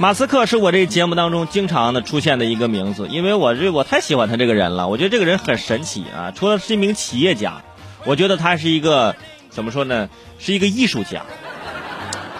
[0.00, 6.32] 马斯克是我这节目当中经常的出现的一个名字，因为我这我太喜欢他这个人了，我觉得这个人很神奇啊。
[6.34, 7.60] 除了是一名企业家，
[8.06, 9.14] 我觉得他是一个
[9.50, 10.08] 怎么说呢？
[10.38, 11.26] 是一个艺术家，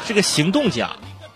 [0.07, 0.93] 是个行动家，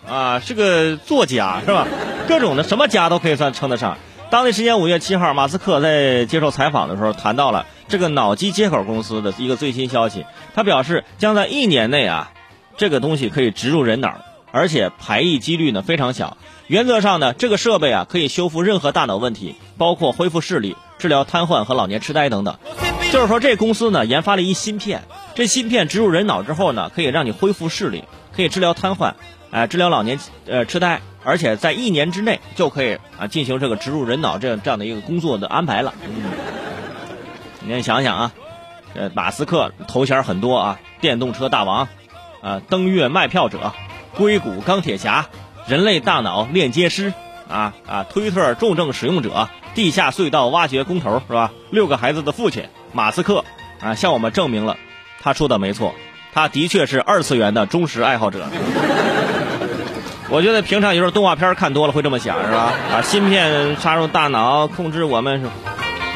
[0.09, 1.87] 啊，是个作家，是吧？
[2.27, 3.99] 各种的什么家都可以算称得上。
[4.31, 12.31] 当地时间五月七号，马斯克在接受采访的时候谈到了这个脑机接口公司的一个最新消息，他表示将在一年内啊，
[12.77, 14.15] 这个东西可以植入人脑。
[14.55, 16.37] 而且排异几率呢非常小，
[16.67, 22.57] 原则上呢，这个设备啊可以修复任何大脑问题，包括恢复视力、治疗瘫痪和老年痴呆等等。
[23.11, 25.03] 就是说，这公司呢研发了一芯片，
[25.35, 29.11] 这芯片植入人脑之后呢，可以让你恢复视力，可以治疗瘫痪，
[29.51, 35.93] 哎，治疗老年呃痴呆，而且在一年之内就可以啊进行这个植入人脑这样这样的一个工作的安排了。
[37.59, 38.31] 你想想啊，
[38.93, 41.89] 呃，马斯克头衔很多啊，电动车大王，
[42.41, 43.73] 啊，登月卖票者。
[44.17, 45.27] 硅谷钢铁侠，
[45.67, 47.13] 人类大脑链接师，
[47.49, 51.51] 啊啊，推特重症使用者，地下隧道挖掘工头是吧？
[51.69, 53.43] 六个孩子的父亲，马斯克，
[53.81, 54.77] 啊，向我们证明了，
[55.21, 55.93] 他说的没错，
[56.33, 58.47] 他的确是二次元的忠实爱好者。
[60.29, 62.73] 我觉得平常有时候动画片看多了会这么想是吧？
[62.91, 65.47] 把芯片插入大脑控制我们是，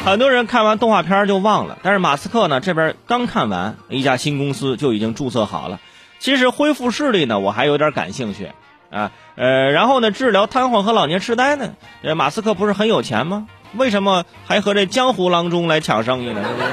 [0.04, 5.78] 很多人看完动画片就忘了，但是马斯克呢这边刚看完，一家新公司就已经注册好了。
[6.20, 8.52] 其实恢复视力呢，我还有点感兴趣，
[8.90, 11.70] 啊，呃，然后呢，治疗瘫痪和老年痴呆呢，
[12.02, 13.48] 这马斯克不是很有钱吗？
[13.74, 16.42] 为什么还和这江湖郎中来抢生意呢？
[16.42, 16.68] 不是？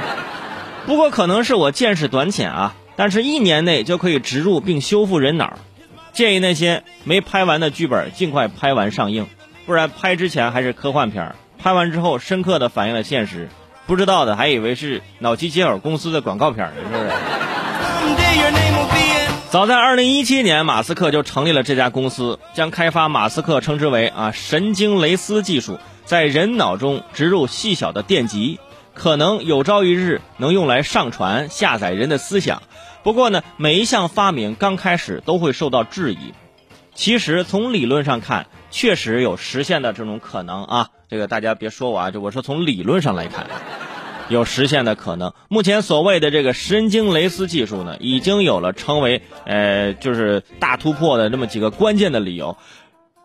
[0.85, 5.53] 不过可能是我见识短浅啊，但是一年内就可以植入并修复人脑，
[6.11, 9.27] 建议那些没拍完的剧本尽快拍完上映，
[9.65, 13.47] 不然拍之前还是科幻片，拍完之后深刻的反映了现实，
[13.85, 17.09] 不知道的还以为是脑机接耳公司的广告片呢，是不是？
[19.57, 28.59] 早在二零一七年，马斯克就成立了这家公司，将开发马斯克称之为啊神经蕾丝技术，在人脑中植入细小的电极，
[28.93, 32.61] 可能有朝一日能用来上传下载人的思想。
[33.01, 36.35] 不过呢，每一项发明刚开始都会受到质疑。
[36.93, 40.89] 其实从理论上看，确实有实现的这种可能啊。
[41.09, 43.47] 这个大家别说我啊，就我说从理论上来看。
[44.29, 45.33] 有实现的可能。
[45.49, 52.57] 目前所谓的这个神经蕾丝技术呢，已经有了成为呃就是大突破的这么几个关键的理由。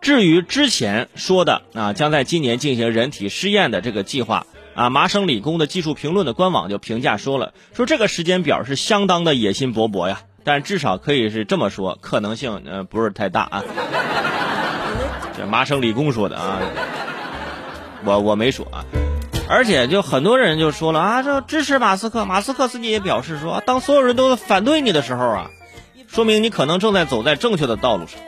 [0.01, 10.23] 至于之前说的啊，将在今年进行人体试验的这个计划啊，麻省理工的技术评论的官网就评价说了，说这个时间表是相当的野心勃勃呀。
[10.45, 13.65] 但至少可以是这么说，可能性呃不是太大啊。
[15.39, 16.61] 这麻省理工说的啊，
[18.05, 18.83] 我我没说啊。
[19.53, 25.51] 而且就很多人就说了啊，这支持马斯克，马斯克自己也表示说，当所有人都反对你的时候啊，
[26.09, 28.19] 说明你可能正在走在正确的道路上。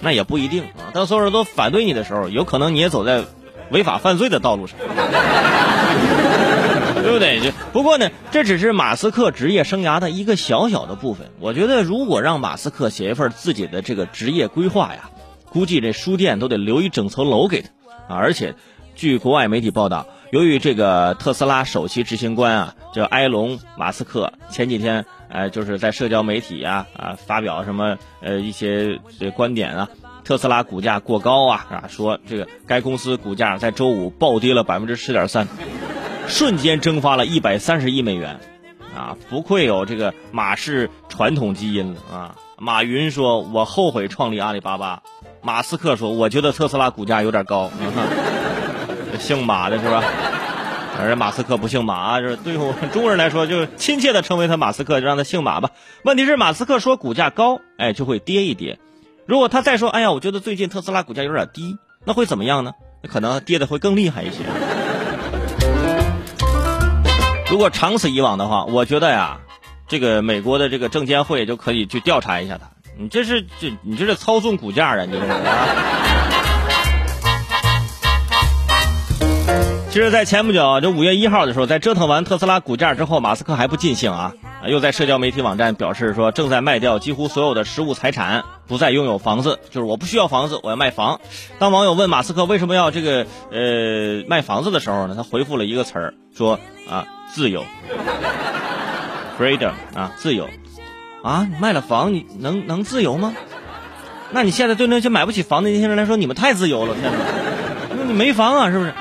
[0.00, 3.24] 那也不一定啊，当所有人都反对你的时候，有可能你也走在
[3.70, 4.78] 违法犯罪的道路上，
[7.02, 7.40] 对不对？
[7.40, 11.32] 就不过呢，这只是马斯克职业生涯的一个小小的部分。
[11.40, 15.10] 我觉得如果让马斯克写一份自己的这个职业规划呀，
[15.50, 17.70] 估计这书店都得留一整层楼给他
[18.14, 18.18] 啊！
[18.18, 18.54] 而且，
[18.94, 20.06] 据国外媒体报道。
[20.34, 29.88] 由于这个特斯拉首席执行官啊，叫埃隆·马斯克，前几天呃就是在社交媒体啊啊发表什么呃一些这观点啊，
[30.24, 35.46] 特斯拉股价过高啊啊，说这个该公司股价在周五暴跌了百分之十点三，
[36.26, 38.40] 瞬间蒸发了一百三十亿美元，
[38.92, 42.34] 啊，不愧有这个马氏传统基因啊！
[42.58, 45.04] 马云说：“我后悔创立阿里巴巴。”
[45.42, 47.70] 马斯克说：“我觉得特斯拉股价有点高。”
[49.18, 50.02] 姓马的是吧？
[50.96, 55.70] 而马斯克不姓马，就是对我们 中国人来说，就亲切的称为他马斯克，就让他姓马吧。
[56.04, 58.78] 问题是马斯克说股价高，哎，就会跌一跌。
[59.26, 62.72] 如果他再说，哎呀，我觉得最近特斯拉股价有点低，那会怎么样呢？
[63.02, 64.44] 那可能跌的会更厉害一些。
[67.50, 69.40] 如果长此以往的话，我觉得呀，
[69.88, 72.70] 这个美国的这个证监会就可以去调查一下他。
[72.96, 76.13] 你这是这你这是操纵股价啊，你这是啊。
[79.94, 84.32] 其实，在前不久，就五月一号的时候，在折腾完特斯拉股价之后，马斯克还不尽兴啊，
[84.66, 91.20] 又在社交媒体网站表示说，正在卖掉几乎所有的实物财产，不再拥有房子，就是我不需要房子，我要卖房。
[91.60, 96.58] 当网友问马斯克为什么要这个呃卖房子的时候呢，他回复了一个词儿，说
[96.90, 97.64] 啊自由
[99.38, 100.48] ，freedom 啊自由，
[101.22, 103.32] 啊你卖了房你能能自由吗？
[104.32, 107.18] 那你现在对那些买不起房的年轻人来说，你们太自由了，天哪，
[107.96, 108.92] 那你没房啊，是不是？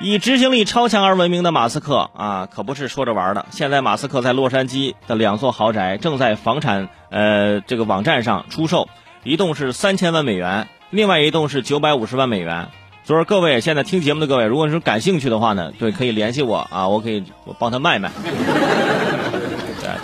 [0.00, 3.46] 以执行力超强而闻名的马斯克啊，可不是说着玩的。
[3.50, 8.88] 现在，马斯克在洛杉矶的两座豪宅正在房产呃这个网站上出售，
[9.22, 12.68] 一栋是三千万美元，另外一栋是九百五十万美元。
[13.04, 18.10] 所以各位现在听节目的各位，如果是感兴趣的话呢，对，可以联系我啊，我可以我帮他卖卖。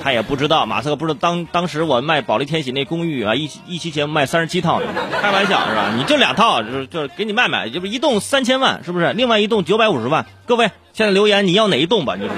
[0.03, 4.81] 他也不知道，马斯克不知道当当时我卖保利天玺那公寓啊，一一期节目卖三十七套，
[5.21, 5.93] 开玩笑是吧？
[5.97, 9.13] 你就两套，就是就是给你卖卖，就是一栋三千万是不是？
[9.13, 12.17] 另外一栋九百五十万，各位现在留言你要哪一栋吧？
[12.17, 12.31] 就是。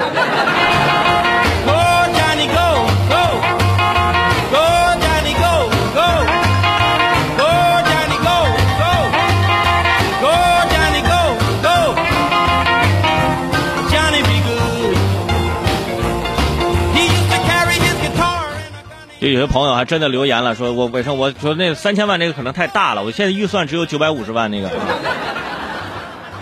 [19.22, 24.68] 就有些朋友还真的留言了，说我伟成我说那三千万那个可能太大了，我现在预算只有九百五十万那个，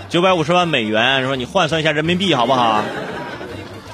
[0.08, 2.82] 九百五十万美元，说你换算一下人民币好不好？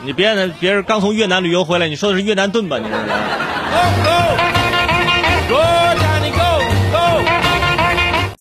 [0.05, 2.79] 你别人别人刚从越南旅游回来，你说的是越南盾吧？
[2.79, 2.97] 你这
[5.99, 6.06] 是。